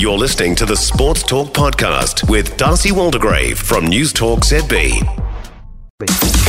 You're 0.00 0.16
listening 0.16 0.54
to 0.54 0.64
the 0.64 0.76
Sports 0.76 1.22
Talk 1.22 1.48
Podcast 1.48 2.26
with 2.30 2.56
D'Arcy 2.56 2.88
Waldegrave 2.88 3.58
from 3.58 3.84
News 3.84 4.14
Talk 4.14 4.40
ZB. 4.40 4.92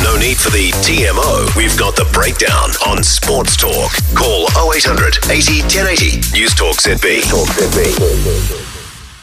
No 0.02 0.18
need 0.18 0.38
for 0.38 0.52
the 0.52 0.72
TMO. 0.80 1.54
We've 1.58 1.78
got 1.78 1.98
the 1.98 2.10
breakdown 2.14 2.70
on 2.88 3.04
Sports 3.04 3.58
Talk. 3.58 3.92
Call 4.16 4.48
0800 4.74 5.18
80 5.30 5.64
1080. 5.64 6.40
News 6.40 6.56
Talk 6.56 6.78
ZB. 6.78 7.24
Talk 7.30 7.50
ZB. 7.50 8.71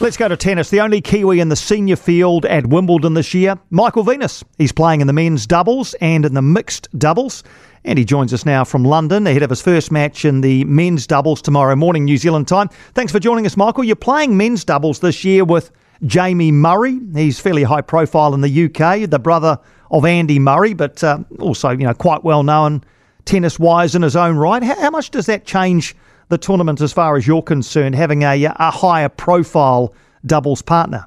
Let's 0.01 0.17
go 0.17 0.29
to 0.29 0.37
tennis. 0.37 0.71
The 0.71 0.81
only 0.81 1.01
Kiwi 1.01 1.41
in 1.41 1.49
the 1.49 1.57
senior 1.57 1.97
field 1.97 2.47
at 2.47 2.69
Wimbledon 2.69 3.15
this 3.15 3.35
year, 3.35 3.59
Michael 3.71 4.05
Venus. 4.05 4.45
He's 4.57 4.71
playing 4.71 5.01
in 5.01 5.09
the 5.09 5.13
men's 5.13 5.45
doubles 5.45 5.95
and 5.95 6.25
in 6.25 6.35
the 6.35 6.43
mixed 6.43 6.89
doubles. 6.97 7.43
And 7.85 7.99
he 7.99 8.05
joins 8.05 8.33
us 8.33 8.47
now 8.47 8.63
from 8.63 8.85
London 8.85 9.27
ahead 9.27 9.43
of 9.43 9.51
his 9.51 9.61
first 9.61 9.91
match 9.91 10.25
in 10.25 10.41
the 10.41 10.63
men's 10.67 11.05
doubles 11.05 11.43
tomorrow 11.43 11.75
morning, 11.75 12.05
New 12.05 12.17
Zealand 12.17 12.47
time. 12.47 12.69
Thanks 12.95 13.11
for 13.11 13.19
joining 13.19 13.45
us, 13.45 13.57
Michael. 13.57 13.83
You're 13.83 13.97
playing 13.97 14.37
men's 14.37 14.65
doubles 14.65 15.01
this 15.01 15.25
year 15.25 15.45
with 15.45 15.73
Jamie 16.05 16.53
Murray. 16.53 17.01
He's 17.13 17.41
fairly 17.41 17.65
high 17.65 17.81
profile 17.81 18.35
in 18.35 18.41
the 18.41 18.67
UK, 18.67 19.11
the 19.11 19.19
brother 19.19 19.59
of 19.91 20.05
Andy 20.05 20.39
Murray, 20.39 20.75
but 20.75 21.03
uh, 21.03 21.19
also 21.41 21.71
you 21.71 21.85
know 21.85 21.95
quite 21.95 22.23
well 22.23 22.45
known 22.45 22.85
tennis 23.25 23.59
wise 23.59 23.97
in 23.97 24.03
his 24.03 24.15
own 24.15 24.37
right. 24.37 24.63
How, 24.63 24.81
how, 24.81 24.91
much 24.91 25.11
does 25.11 25.27
that 25.27 25.45
change 25.45 25.97
the 26.29 26.39
tournament 26.39 26.81
as 26.81 26.93
far 26.93 27.17
as 27.17 27.27
you're 27.27 27.43
concerned, 27.43 27.95
having 27.95 28.23
a, 28.23 28.45
a 28.45 28.71
higher 28.71 29.09
profile 29.09 29.95
doubles 30.25 30.63
partner? 30.63 31.07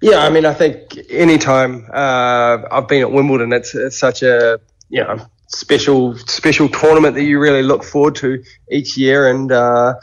Yeah, 0.00 0.24
I 0.24 0.30
mean, 0.30 0.46
I 0.46 0.54
think 0.54 0.98
anytime 1.10 1.86
uh, 1.92 2.58
I've 2.70 2.88
been 2.88 3.02
at 3.02 3.12
Wimbledon, 3.12 3.52
it's, 3.52 3.74
it's 3.74 3.98
such 3.98 4.22
a 4.22 4.58
you 4.88 5.02
know 5.02 5.18
special 5.48 6.16
special 6.16 6.68
tournament 6.68 7.14
that 7.16 7.24
you 7.24 7.38
really 7.38 7.62
look 7.62 7.84
forward 7.84 8.14
to 8.16 8.42
each 8.70 8.96
year, 8.96 9.28
and 9.28 9.52
uh, 9.52 9.94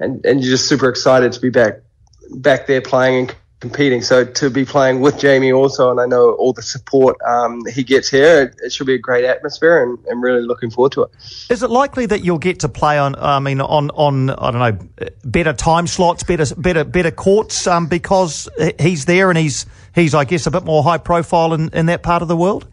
and 0.00 0.24
and 0.26 0.40
you're 0.40 0.50
just 0.50 0.68
super 0.68 0.88
excited 0.88 1.32
to 1.32 1.40
be 1.40 1.50
back 1.50 1.74
back 2.36 2.66
there 2.66 2.80
playing 2.80 3.20
and 3.20 3.36
competing. 3.64 4.02
So 4.02 4.26
to 4.26 4.50
be 4.50 4.66
playing 4.66 5.00
with 5.00 5.18
Jamie 5.18 5.50
also, 5.50 5.90
and 5.90 5.98
I 5.98 6.04
know 6.04 6.32
all 6.34 6.52
the 6.52 6.60
support 6.60 7.16
um, 7.26 7.64
he 7.64 7.82
gets 7.82 8.10
here, 8.10 8.42
it, 8.42 8.54
it, 8.62 8.72
should 8.74 8.86
be 8.86 8.92
a 8.92 8.98
great 8.98 9.24
atmosphere, 9.24 9.82
and 9.82 9.98
I'm 10.10 10.22
really 10.22 10.42
looking 10.42 10.70
forward 10.70 10.92
to 10.92 11.04
it. 11.04 11.10
Is 11.48 11.62
it 11.62 11.70
likely 11.70 12.04
that 12.06 12.22
you'll 12.22 12.38
get 12.38 12.60
to 12.60 12.68
play 12.68 12.98
on? 12.98 13.14
I 13.16 13.38
mean, 13.38 13.62
on 13.62 13.88
on 13.92 14.28
I 14.28 14.50
don't 14.50 14.60
know, 14.60 15.08
better 15.24 15.54
time 15.54 15.86
slots, 15.86 16.22
better 16.24 16.54
better 16.56 16.84
better 16.84 17.10
courts, 17.10 17.66
um, 17.66 17.86
because 17.86 18.50
he's 18.78 19.06
there 19.06 19.30
and 19.30 19.38
he's 19.38 19.64
he's 19.94 20.14
I 20.14 20.24
guess 20.24 20.46
a 20.46 20.50
bit 20.50 20.64
more 20.64 20.82
high 20.82 20.98
profile 20.98 21.54
in, 21.54 21.70
in 21.70 21.86
that 21.86 22.02
part 22.02 22.20
of 22.20 22.28
the 22.28 22.36
world. 22.36 22.66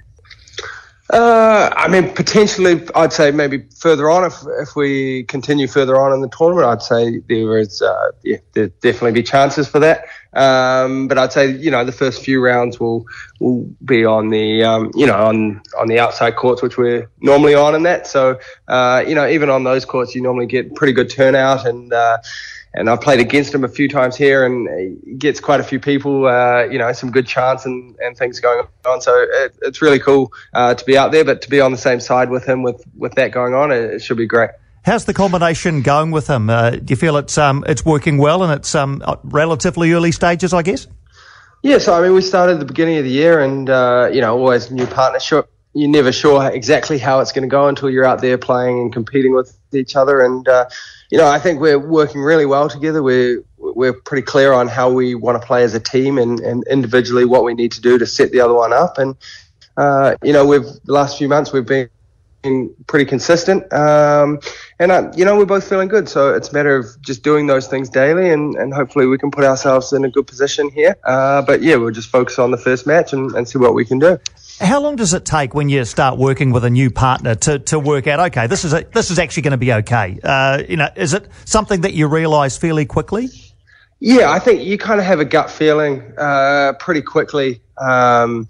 Uh, 1.11 1.69
I 1.75 1.89
mean, 1.89 2.09
potentially, 2.13 2.87
I'd 2.95 3.11
say 3.11 3.31
maybe 3.31 3.65
further 3.77 4.09
on. 4.09 4.23
If 4.23 4.35
if 4.61 4.77
we 4.77 5.23
continue 5.23 5.67
further 5.67 5.99
on 5.99 6.13
in 6.13 6.21
the 6.21 6.29
tournament, 6.29 6.65
I'd 6.67 6.81
say 6.81 7.19
there 7.27 7.57
is, 7.57 7.81
uh, 7.81 8.11
yeah, 8.23 8.37
there 8.53 8.67
definitely 8.81 9.11
be 9.11 9.23
chances 9.23 9.67
for 9.67 9.79
that. 9.79 10.05
Um, 10.33 11.09
but 11.09 11.17
I'd 11.17 11.33
say, 11.33 11.51
you 11.51 11.69
know, 11.69 11.83
the 11.83 11.91
first 11.91 12.23
few 12.23 12.41
rounds 12.41 12.79
will 12.79 13.05
will 13.41 13.69
be 13.83 14.05
on 14.05 14.29
the, 14.29 14.63
um, 14.63 14.91
you 14.95 15.05
know, 15.05 15.17
on 15.17 15.61
on 15.77 15.89
the 15.89 15.99
outside 15.99 16.37
courts, 16.37 16.61
which 16.61 16.77
we're 16.77 17.09
normally 17.19 17.55
on 17.55 17.75
in 17.75 17.83
that. 17.83 18.07
So, 18.07 18.39
uh, 18.69 19.03
you 19.05 19.13
know, 19.13 19.27
even 19.27 19.49
on 19.49 19.65
those 19.65 19.83
courts, 19.83 20.15
you 20.15 20.21
normally 20.21 20.45
get 20.45 20.75
pretty 20.75 20.93
good 20.93 21.09
turnout 21.09 21.65
and. 21.65 21.93
Uh, 22.73 22.79
and 22.79 22.89
I've 22.89 23.01
played 23.01 23.19
against 23.19 23.53
him 23.53 23.63
a 23.63 23.67
few 23.67 23.87
times 23.87 24.15
here, 24.15 24.45
and 24.45 24.67
he 25.05 25.13
gets 25.13 25.39
quite 25.39 25.59
a 25.59 25.63
few 25.63 25.79
people, 25.79 26.27
uh, 26.27 26.63
you 26.63 26.77
know, 26.77 26.91
some 26.93 27.11
good 27.11 27.27
chance 27.27 27.65
and, 27.65 27.95
and 27.99 28.17
things 28.17 28.39
going 28.39 28.65
on. 28.85 29.01
So 29.01 29.25
it, 29.29 29.55
it's 29.61 29.81
really 29.81 29.99
cool 29.99 30.31
uh, 30.53 30.73
to 30.73 30.85
be 30.85 30.97
out 30.97 31.11
there, 31.11 31.25
but 31.25 31.41
to 31.43 31.49
be 31.49 31.61
on 31.61 31.71
the 31.71 31.77
same 31.77 31.99
side 31.99 32.29
with 32.29 32.45
him 32.47 32.63
with, 32.63 32.83
with 32.97 33.15
that 33.15 33.31
going 33.31 33.53
on, 33.53 33.71
it, 33.71 33.95
it 33.95 34.01
should 34.01 34.17
be 34.17 34.27
great. 34.27 34.51
How's 34.83 35.05
the 35.05 35.13
combination 35.13 35.83
going 35.83 36.09
with 36.09 36.27
him? 36.27 36.49
Uh, 36.49 36.71
do 36.71 36.85
you 36.87 36.95
feel 36.95 37.17
it's 37.17 37.37
um, 37.37 37.63
it's 37.67 37.85
working 37.85 38.17
well 38.17 38.41
and 38.41 38.51
it's 38.51 38.73
um, 38.73 39.03
relatively 39.23 39.91
early 39.93 40.11
stages, 40.11 40.53
I 40.53 40.63
guess? 40.63 40.87
Yeah, 41.61 41.77
so 41.77 41.93
I 41.93 42.01
mean, 42.01 42.15
we 42.15 42.21
started 42.21 42.53
at 42.53 42.59
the 42.59 42.65
beginning 42.65 42.97
of 42.97 43.03
the 43.03 43.11
year, 43.11 43.39
and 43.41 43.69
uh, 43.69 44.09
you 44.11 44.21
know, 44.21 44.35
always 44.35 44.71
new 44.71 44.87
partnership. 44.87 45.47
You're 45.73 45.89
never 45.89 46.11
sure 46.11 46.49
exactly 46.49 46.97
how 46.97 47.21
it's 47.21 47.31
going 47.31 47.43
to 47.43 47.47
go 47.47 47.67
until 47.67 47.89
you're 47.89 48.05
out 48.05 48.21
there 48.21 48.37
playing 48.37 48.79
and 48.79 48.93
competing 48.93 49.33
with 49.33 49.55
each 49.71 49.95
other, 49.95 50.19
and 50.19 50.47
uh, 50.47 50.65
you 51.09 51.17
know, 51.17 51.27
I 51.27 51.39
think 51.39 51.59
we're 51.59 51.79
working 51.79 52.21
really 52.21 52.45
well 52.45 52.69
together. 52.69 53.03
We're 53.03 53.43
we're 53.57 53.93
pretty 53.93 54.23
clear 54.23 54.53
on 54.53 54.67
how 54.67 54.91
we 54.91 55.15
want 55.15 55.41
to 55.41 55.45
play 55.45 55.63
as 55.63 55.73
a 55.73 55.79
team 55.79 56.17
and, 56.17 56.39
and 56.39 56.63
individually 56.69 57.25
what 57.25 57.43
we 57.43 57.53
need 57.53 57.71
to 57.73 57.81
do 57.81 57.97
to 57.97 58.05
set 58.05 58.31
the 58.31 58.41
other 58.41 58.53
one 58.53 58.73
up. 58.73 58.97
And 58.97 59.15
uh, 59.77 60.15
you 60.23 60.33
know, 60.33 60.45
we've 60.45 60.65
the 60.83 60.93
last 60.93 61.17
few 61.17 61.27
months 61.27 61.53
we've 61.53 61.65
been 61.65 61.89
pretty 62.87 63.05
consistent, 63.05 63.71
um, 63.71 64.39
and 64.79 64.91
uh, 64.91 65.11
you 65.15 65.25
know 65.25 65.37
we're 65.37 65.45
both 65.45 65.67
feeling 65.67 65.87
good. 65.87 66.09
So 66.09 66.33
it's 66.33 66.49
a 66.49 66.53
matter 66.53 66.75
of 66.75 66.85
just 67.01 67.23
doing 67.23 67.47
those 67.47 67.67
things 67.67 67.89
daily, 67.89 68.31
and, 68.31 68.55
and 68.55 68.73
hopefully 68.73 69.05
we 69.05 69.17
can 69.17 69.31
put 69.31 69.43
ourselves 69.43 69.93
in 69.93 70.05
a 70.05 70.09
good 70.09 70.27
position 70.27 70.69
here. 70.69 70.95
Uh, 71.03 71.41
but 71.41 71.61
yeah, 71.61 71.75
we'll 71.75 71.91
just 71.91 72.09
focus 72.09 72.39
on 72.39 72.51
the 72.51 72.57
first 72.57 72.87
match 72.87 73.13
and, 73.13 73.31
and 73.35 73.47
see 73.47 73.59
what 73.59 73.73
we 73.73 73.85
can 73.85 73.99
do. 73.99 74.17
How 74.61 74.79
long 74.79 74.95
does 74.95 75.15
it 75.15 75.25
take 75.25 75.55
when 75.55 75.69
you 75.69 75.83
start 75.85 76.19
working 76.19 76.51
with 76.51 76.63
a 76.63 76.69
new 76.69 76.91
partner 76.91 77.33
to, 77.33 77.57
to 77.59 77.79
work 77.79 78.05
out, 78.05 78.19
okay, 78.19 78.45
this 78.45 78.63
is 78.63 78.73
a, 78.73 78.83
this 78.93 79.09
is 79.09 79.17
actually 79.17 79.41
going 79.41 79.51
to 79.51 79.57
be 79.57 79.73
okay? 79.73 80.19
Uh, 80.23 80.61
you 80.69 80.77
know, 80.77 80.87
is 80.95 81.15
it 81.15 81.27
something 81.45 81.81
that 81.81 81.93
you 81.93 82.07
realise 82.07 82.57
fairly 82.57 82.85
quickly? 82.85 83.29
Yeah, 83.99 84.29
I 84.29 84.37
think 84.37 84.61
you 84.61 84.77
kind 84.77 84.99
of 84.99 85.05
have 85.07 85.19
a 85.19 85.25
gut 85.25 85.49
feeling 85.49 86.13
uh, 86.15 86.73
pretty 86.79 87.01
quickly. 87.01 87.61
Um, 87.79 88.47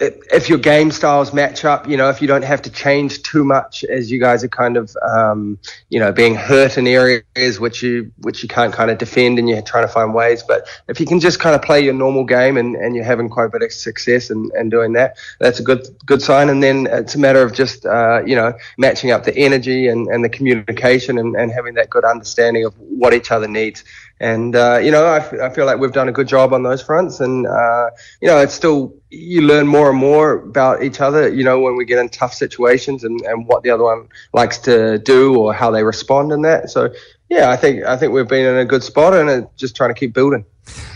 if 0.00 0.48
your 0.48 0.58
game 0.58 0.90
styles 0.90 1.32
match 1.32 1.64
up, 1.64 1.88
you 1.88 1.96
know, 1.96 2.10
if 2.10 2.20
you 2.20 2.26
don't 2.26 2.42
have 2.42 2.60
to 2.62 2.70
change 2.70 3.22
too 3.22 3.44
much 3.44 3.84
as 3.84 4.10
you 4.10 4.18
guys 4.18 4.42
are 4.42 4.48
kind 4.48 4.76
of, 4.76 4.94
um, 5.02 5.56
you 5.88 6.00
know, 6.00 6.10
being 6.10 6.34
hurt 6.34 6.76
in 6.76 6.86
areas 6.88 7.60
which 7.60 7.82
you 7.82 8.10
which 8.18 8.42
you 8.42 8.48
can't 8.48 8.74
kind 8.74 8.90
of 8.90 8.98
defend 8.98 9.38
and 9.38 9.48
you're 9.48 9.62
trying 9.62 9.86
to 9.86 9.92
find 9.92 10.12
ways. 10.12 10.42
But 10.42 10.66
if 10.88 10.98
you 10.98 11.06
can 11.06 11.20
just 11.20 11.38
kind 11.38 11.54
of 11.54 11.62
play 11.62 11.80
your 11.80 11.94
normal 11.94 12.24
game 12.24 12.56
and, 12.56 12.74
and 12.74 12.96
you're 12.96 13.04
having 13.04 13.28
quite 13.28 13.44
a 13.44 13.48
bit 13.50 13.62
of 13.62 13.72
success 13.72 14.30
and, 14.30 14.50
and 14.52 14.68
doing 14.68 14.94
that, 14.94 15.16
that's 15.38 15.60
a 15.60 15.62
good 15.62 15.86
good 16.04 16.20
sign. 16.20 16.48
And 16.48 16.60
then 16.60 16.88
it's 16.90 17.14
a 17.14 17.18
matter 17.18 17.42
of 17.42 17.52
just, 17.52 17.86
uh, 17.86 18.22
you 18.26 18.34
know, 18.34 18.52
matching 18.78 19.12
up 19.12 19.22
the 19.22 19.36
energy 19.36 19.86
and, 19.86 20.08
and 20.08 20.24
the 20.24 20.28
communication 20.28 21.18
and, 21.18 21.36
and 21.36 21.52
having 21.52 21.74
that 21.74 21.88
good 21.88 22.04
understanding 22.04 22.64
of 22.64 22.74
what 22.78 23.14
each 23.14 23.30
other 23.30 23.46
needs. 23.46 23.84
And, 24.20 24.54
uh, 24.54 24.78
you 24.82 24.90
know, 24.90 25.04
I, 25.04 25.18
f- 25.18 25.34
I 25.34 25.50
feel 25.50 25.66
like 25.66 25.78
we've 25.78 25.92
done 25.92 26.08
a 26.08 26.12
good 26.12 26.28
job 26.28 26.52
on 26.52 26.62
those 26.62 26.80
fronts. 26.80 27.20
And, 27.20 27.46
uh, 27.46 27.90
you 28.20 28.28
know, 28.28 28.38
it's 28.38 28.54
still, 28.54 28.94
you 29.10 29.42
learn 29.42 29.66
more 29.66 29.90
and 29.90 29.98
more 29.98 30.34
about 30.34 30.82
each 30.82 31.00
other, 31.00 31.28
you 31.28 31.44
know, 31.44 31.60
when 31.60 31.76
we 31.76 31.84
get 31.84 31.98
in 31.98 32.08
tough 32.08 32.32
situations 32.32 33.04
and, 33.04 33.20
and 33.22 33.46
what 33.46 33.64
the 33.64 33.70
other 33.70 33.84
one 33.84 34.08
likes 34.32 34.58
to 34.58 34.98
do 34.98 35.36
or 35.36 35.52
how 35.52 35.70
they 35.70 35.82
respond 35.82 36.32
in 36.32 36.42
that. 36.42 36.70
So, 36.70 36.90
yeah, 37.28 37.50
I 37.50 37.56
think 37.56 37.84
I 37.84 37.96
think 37.96 38.12
we've 38.12 38.28
been 38.28 38.46
in 38.46 38.58
a 38.58 38.64
good 38.64 38.82
spot 38.82 39.14
and 39.14 39.28
uh, 39.28 39.46
just 39.56 39.74
trying 39.74 39.90
to 39.90 39.98
keep 39.98 40.12
building. 40.12 40.44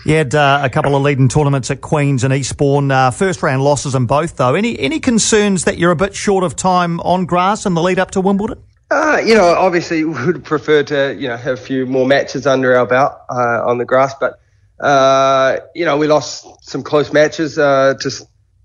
You 0.04 0.14
had 0.14 0.34
uh, 0.34 0.60
a 0.62 0.70
couple 0.70 0.94
of 0.94 1.02
leading 1.02 1.28
tournaments 1.28 1.70
at 1.70 1.80
Queens 1.80 2.24
and 2.24 2.32
Eastbourne. 2.32 2.90
Uh, 2.90 3.10
first 3.10 3.42
round 3.42 3.62
losses 3.62 3.94
in 3.94 4.06
both, 4.06 4.36
though. 4.36 4.54
Any 4.54 4.78
any 4.78 5.00
concerns 5.00 5.64
that 5.64 5.78
you're 5.78 5.90
a 5.90 5.96
bit 5.96 6.14
short 6.14 6.44
of 6.44 6.54
time 6.54 7.00
on 7.00 7.26
grass 7.26 7.66
in 7.66 7.74
the 7.74 7.82
lead 7.82 7.98
up 7.98 8.12
to 8.12 8.20
Wimbledon? 8.20 8.62
Uh, 8.90 9.20
you 9.24 9.34
know, 9.34 9.44
obviously, 9.44 10.04
would 10.04 10.44
prefer 10.44 10.82
to 10.82 11.14
you 11.18 11.28
know 11.28 11.36
have 11.36 11.54
a 11.54 11.62
few 11.62 11.86
more 11.86 12.06
matches 12.06 12.46
under 12.46 12.76
our 12.76 12.86
belt 12.86 13.12
uh, 13.30 13.62
on 13.66 13.78
the 13.78 13.84
grass, 13.84 14.14
but 14.18 14.40
uh, 14.80 15.58
you 15.74 15.84
know, 15.84 15.96
we 15.96 16.06
lost 16.06 16.46
some 16.62 16.82
close 16.82 17.12
matches 17.12 17.58
uh, 17.58 17.94
to 18.00 18.10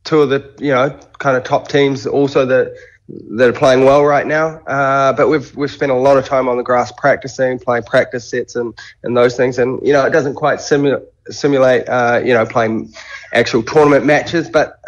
two 0.04 0.22
of 0.22 0.30
the 0.30 0.54
you 0.60 0.72
know 0.72 0.98
kind 1.20 1.36
of 1.36 1.44
top 1.44 1.68
teams 1.68 2.06
also 2.06 2.46
that 2.46 2.76
that 3.10 3.50
are 3.50 3.54
playing 3.54 3.84
well 3.84 4.06
right 4.06 4.26
now. 4.26 4.60
Uh, 4.66 5.12
but 5.14 5.28
we've 5.28 5.56
we've 5.56 5.72
spent 5.72 5.92
a 5.92 5.96
lot 5.96 6.18
of 6.18 6.26
time 6.26 6.48
on 6.48 6.58
the 6.58 6.64
grass 6.64 6.92
practicing, 6.94 7.60
playing 7.60 7.84
practice 7.84 8.30
sets 8.30 8.56
and 8.56 8.74
and 9.04 9.18
those 9.18 9.36
things, 9.36 9.58
and 9.60 9.86
you 9.86 9.92
know, 9.92 10.06
it 10.06 10.12
doesn't 10.12 10.36
quite 10.36 10.62
simulate 10.62 11.04
simulate 11.30 11.88
uh, 11.90 12.22
you 12.24 12.34
know 12.34 12.46
playing 12.46 12.94
actual 13.34 13.64
tournament 13.64 14.06
matches, 14.06 14.50
but 14.50 14.80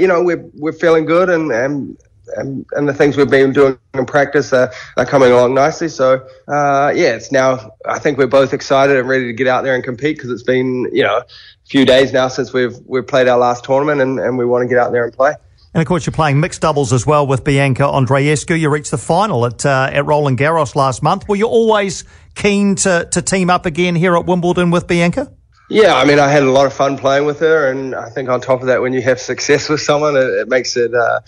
you 0.00 0.06
know, 0.06 0.22
we're 0.22 0.48
we're 0.54 0.72
feeling 0.72 1.04
good 1.04 1.28
and 1.28 1.50
and 1.50 1.98
and, 2.36 2.66
and 2.72 2.88
the 2.88 2.94
things 2.94 3.16
we've 3.16 3.30
been 3.30 3.52
doing 3.52 3.78
in 3.94 4.06
practice 4.06 4.52
are, 4.52 4.72
are 4.96 5.06
coming 5.06 5.30
along 5.30 5.54
nicely. 5.54 5.88
So 5.88 6.26
uh, 6.48 6.92
yeah, 6.94 7.14
it's 7.14 7.32
now 7.32 7.72
I 7.86 7.98
think 7.98 8.18
we're 8.18 8.26
both 8.26 8.52
excited 8.52 8.96
and 8.96 9.08
ready 9.08 9.26
to 9.26 9.32
get 9.32 9.46
out 9.46 9.64
there 9.64 9.74
and 9.74 9.84
compete 9.84 10.16
because 10.16 10.30
it's 10.30 10.42
been 10.42 10.88
you 10.92 11.02
know 11.02 11.18
a 11.18 11.24
few 11.66 11.84
days 11.84 12.12
now 12.12 12.28
since 12.28 12.52
we've 12.52 12.76
we've 12.86 13.06
played 13.06 13.28
our 13.28 13.38
last 13.38 13.64
tournament 13.64 14.00
and, 14.00 14.18
and 14.18 14.38
we 14.38 14.44
want 14.44 14.62
to 14.62 14.68
get 14.68 14.78
out 14.78 14.92
there 14.92 15.04
and 15.04 15.12
play. 15.12 15.34
And 15.72 15.80
of 15.80 15.86
course, 15.86 16.04
you're 16.04 16.12
playing 16.12 16.40
mixed 16.40 16.62
doubles 16.62 16.92
as 16.92 17.06
well 17.06 17.26
with 17.26 17.44
Bianca 17.44 17.84
Andreescu. 17.84 18.58
You 18.58 18.70
reached 18.70 18.90
the 18.90 18.98
final 18.98 19.46
at 19.46 19.64
uh, 19.64 19.90
at 19.92 20.04
Roland 20.04 20.38
Garros 20.38 20.74
last 20.74 21.02
month. 21.02 21.28
Were 21.28 21.36
you 21.36 21.46
always 21.46 22.04
keen 22.34 22.74
to 22.76 23.08
to 23.12 23.22
team 23.22 23.50
up 23.50 23.66
again 23.66 23.94
here 23.94 24.16
at 24.16 24.26
Wimbledon 24.26 24.70
with 24.70 24.88
Bianca? 24.88 25.32
Yeah, 25.70 25.94
I 25.94 26.04
mean, 26.04 26.18
I 26.18 26.28
had 26.28 26.42
a 26.42 26.50
lot 26.50 26.66
of 26.66 26.72
fun 26.72 26.98
playing 26.98 27.26
with 27.26 27.38
her, 27.38 27.70
and 27.70 27.94
I 27.94 28.10
think 28.10 28.28
on 28.28 28.40
top 28.40 28.60
of 28.60 28.66
that, 28.66 28.82
when 28.82 28.92
you 28.92 29.02
have 29.02 29.20
success 29.20 29.68
with 29.68 29.80
someone, 29.80 30.16
it, 30.16 30.26
it 30.26 30.48
makes 30.48 30.76
it 30.76 30.92
uh, 30.92 31.20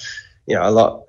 you 0.47 0.55
know 0.55 0.69
a 0.69 0.71
lot 0.71 1.03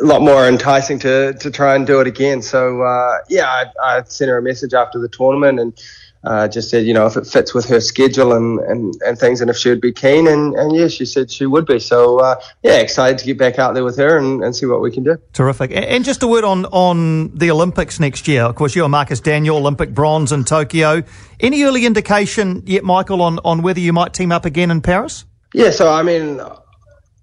a 0.00 0.04
lot 0.04 0.22
more 0.22 0.46
enticing 0.48 0.98
to 1.00 1.34
to 1.34 1.50
try 1.50 1.74
and 1.74 1.86
do 1.86 2.00
it 2.00 2.06
again. 2.06 2.42
So 2.42 2.82
uh, 2.82 3.18
yeah, 3.28 3.46
I, 3.46 3.66
I, 3.82 4.02
sent 4.04 4.28
her 4.28 4.38
a 4.38 4.42
message 4.42 4.74
after 4.74 4.98
the 4.98 5.08
tournament 5.08 5.60
and 5.60 5.80
uh, 6.22 6.48
just 6.48 6.68
said, 6.68 6.84
you 6.84 6.92
know, 6.92 7.06
if 7.06 7.16
it 7.16 7.26
fits 7.26 7.54
with 7.54 7.66
her 7.66 7.80
schedule 7.80 8.34
and, 8.34 8.58
and, 8.60 8.94
and 9.06 9.18
things, 9.18 9.40
and 9.40 9.48
if 9.48 9.56
she 9.56 9.70
would 9.70 9.80
be 9.80 9.92
keen. 9.92 10.26
And, 10.26 10.54
and 10.54 10.74
yeah, 10.76 10.88
she 10.88 11.06
said 11.06 11.30
she 11.30 11.46
would 11.46 11.64
be. 11.64 11.78
So 11.78 12.18
uh, 12.18 12.36
yeah, 12.62 12.78
excited 12.78 13.18
to 13.18 13.24
get 13.24 13.38
back 13.38 13.58
out 13.58 13.74
there 13.74 13.84
with 13.84 13.96
her 13.96 14.18
and, 14.18 14.44
and 14.44 14.54
see 14.54 14.66
what 14.66 14.80
we 14.80 14.90
can 14.90 15.02
do. 15.02 15.16
Terrific. 15.32 15.70
And 15.72 16.04
just 16.04 16.22
a 16.22 16.28
word 16.28 16.44
on 16.44 16.66
on 16.66 17.36
the 17.36 17.50
Olympics 17.50 18.00
next 18.00 18.28
year. 18.28 18.42
Of 18.42 18.54
course, 18.54 18.76
you 18.76 18.84
and 18.84 18.92
Marcus 18.92 19.20
Daniell, 19.20 19.56
Olympic 19.56 19.94
bronze 19.94 20.32
in 20.32 20.44
Tokyo. 20.44 21.02
Any 21.38 21.62
early 21.62 21.86
indication 21.86 22.64
yet, 22.66 22.84
Michael, 22.84 23.22
on 23.22 23.38
on 23.44 23.62
whether 23.62 23.80
you 23.80 23.92
might 23.92 24.12
team 24.12 24.32
up 24.32 24.44
again 24.44 24.70
in 24.70 24.82
Paris? 24.82 25.24
Yeah, 25.54 25.70
so 25.70 25.90
I 25.90 26.02
mean, 26.02 26.40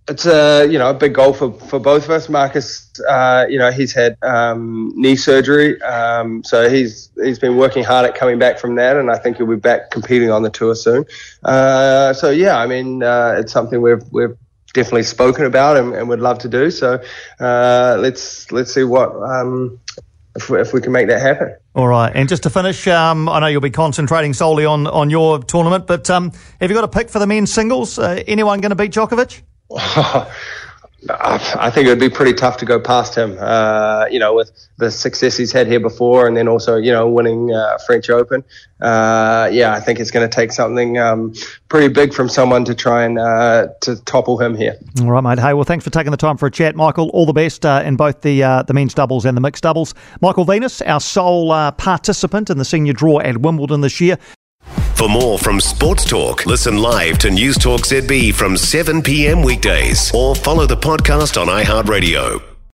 it's 0.09 0.25
a 0.25 0.65
you 0.67 0.77
know 0.77 0.89
a 0.89 0.93
big 0.93 1.13
goal 1.13 1.33
for, 1.33 1.51
for 1.53 1.79
both 1.79 2.05
of 2.05 2.11
us. 2.11 2.29
Marcus, 2.29 2.89
uh, 3.09 3.45
you 3.49 3.59
know, 3.59 3.71
he's 3.71 3.93
had 3.93 4.17
um, 4.21 4.91
knee 4.95 5.15
surgery, 5.15 5.81
um, 5.81 6.43
so 6.43 6.69
he's 6.69 7.09
he's 7.21 7.39
been 7.39 7.57
working 7.57 7.83
hard 7.83 8.05
at 8.05 8.15
coming 8.15 8.39
back 8.39 8.57
from 8.57 8.75
that, 8.75 8.95
and 8.95 9.11
I 9.11 9.17
think 9.17 9.37
he'll 9.37 9.47
be 9.47 9.55
back 9.55 9.91
competing 9.91 10.31
on 10.31 10.43
the 10.43 10.49
tour 10.49 10.75
soon. 10.75 11.05
Uh, 11.43 12.13
so 12.13 12.29
yeah, 12.29 12.57
I 12.57 12.67
mean, 12.67 13.03
uh, 13.03 13.35
it's 13.37 13.51
something 13.51 13.81
we've 13.81 14.03
we've 14.11 14.37
definitely 14.73 15.03
spoken 15.03 15.45
about 15.45 15.77
and, 15.77 15.93
and 15.93 16.07
would 16.07 16.19
love 16.19 16.39
to 16.39 16.49
do. 16.49 16.71
So 16.71 17.01
uh, 17.39 17.97
let's 17.99 18.51
let's 18.51 18.73
see 18.73 18.83
what. 18.83 19.09
Um, 19.15 19.79
if 20.35 20.51
we, 20.51 20.61
if 20.61 20.71
we 20.71 20.81
can 20.81 20.91
make 20.91 21.07
that 21.07 21.19
happen. 21.19 21.55
All 21.73 21.87
right. 21.87 22.11
And 22.13 22.29
just 22.29 22.43
to 22.43 22.51
finish, 22.51 22.87
um, 22.87 23.27
I 23.27 23.39
know 23.39 23.47
you'll 23.47 23.59
be 23.59 23.71
concentrating 23.71 24.35
solely 24.35 24.65
on, 24.65 24.85
on 24.85 25.09
your 25.09 25.39
tournament, 25.39 25.87
but 25.87 26.11
um, 26.11 26.31
have 26.61 26.69
you 26.69 26.75
got 26.75 26.83
a 26.83 26.87
pick 26.87 27.09
for 27.09 27.17
the 27.17 27.25
men's 27.25 27.51
singles? 27.51 27.97
Uh, 27.97 28.23
anyone 28.27 28.61
going 28.61 28.69
to 28.69 28.75
beat 28.75 28.91
Djokovic? 28.91 29.41
I 31.09 31.69
think 31.69 31.85
it 31.85 31.89
would 31.89 31.99
be 31.99 32.09
pretty 32.09 32.33
tough 32.33 32.57
to 32.57 32.65
go 32.65 32.79
past 32.79 33.15
him. 33.15 33.37
Uh, 33.39 34.05
you 34.09 34.17
know, 34.19 34.33
with 34.33 34.51
the 34.77 34.89
success 34.89 35.37
he's 35.37 35.51
had 35.51 35.67
here 35.67 35.79
before, 35.79 36.27
and 36.27 36.35
then 36.35 36.47
also 36.47 36.75
you 36.75 36.91
know 36.91 37.07
winning 37.07 37.53
uh, 37.53 37.77
French 37.85 38.09
Open. 38.09 38.43
Uh, 38.81 39.49
yeah, 39.51 39.73
I 39.73 39.79
think 39.79 39.99
it's 39.99 40.11
going 40.11 40.27
to 40.27 40.35
take 40.35 40.51
something 40.51 40.97
um, 40.97 41.33
pretty 41.69 41.87
big 41.87 42.13
from 42.13 42.29
someone 42.29 42.65
to 42.65 42.73
try 42.73 43.03
and 43.03 43.19
uh, 43.19 43.67
to 43.81 44.03
topple 44.05 44.39
him 44.41 44.55
here. 44.55 44.75
All 45.01 45.11
right, 45.11 45.23
mate. 45.23 45.39
Hey, 45.39 45.53
well, 45.53 45.63
thanks 45.63 45.83
for 45.83 45.91
taking 45.91 46.11
the 46.11 46.17
time 46.17 46.35
for 46.35 46.47
a 46.47 46.51
chat, 46.51 46.75
Michael. 46.75 47.09
All 47.09 47.25
the 47.25 47.33
best 47.33 47.65
uh, 47.65 47.83
in 47.85 47.95
both 47.95 48.21
the 48.21 48.43
uh, 48.43 48.63
the 48.63 48.73
men's 48.73 48.93
doubles 48.93 49.25
and 49.25 49.37
the 49.37 49.41
mixed 49.41 49.63
doubles. 49.63 49.93
Michael 50.21 50.45
Venus, 50.45 50.81
our 50.81 50.99
sole 50.99 51.49
participant 51.73 52.49
in 52.49 52.57
the 52.57 52.65
senior 52.65 52.93
draw 52.93 53.19
at 53.19 53.37
Wimbledon 53.37 53.81
this 53.81 54.01
year. 54.01 54.17
For 54.97 55.07
more 55.07 55.37
from 55.37 55.59
Sports 55.59 56.05
Talk, 56.05 56.47
listen 56.47 56.79
live 56.79 57.19
to 57.19 57.29
News 57.29 57.55
Talk 57.59 57.81
ZB 57.81 58.33
from 58.33 58.57
7 58.57 59.03
p.m. 59.03 59.43
weekdays 59.43 60.11
or 60.11 60.33
follow 60.33 60.65
the 60.65 60.75
podcast 60.75 61.39
on 61.39 61.49
iHeartRadio. 61.49 62.46